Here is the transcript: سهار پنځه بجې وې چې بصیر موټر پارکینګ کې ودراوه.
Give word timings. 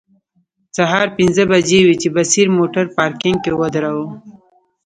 سهار 0.77 1.07
پنځه 1.17 1.43
بجې 1.51 1.79
وې 1.85 1.95
چې 2.01 2.07
بصیر 2.15 2.47
موټر 2.57 2.85
پارکینګ 2.97 3.37
کې 3.43 3.51
ودراوه. 3.59 4.07